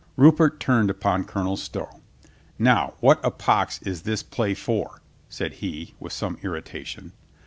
Rupert 0.17 0.59
turned 0.59 0.89
upon 0.89 1.25
Colonel 1.25 1.55
Stow. 1.57 2.01
"Now, 2.57 2.95
what 3.01 3.19
a 3.23 3.29
pox 3.29 3.79
is 3.83 4.01
this 4.01 4.23
play 4.23 4.55
for?" 4.55 4.99
said 5.29 5.53
he 5.61 5.93
with 5.99 6.11
some 6.11 6.37
irrita 6.37 6.63
tation. 6.81 7.11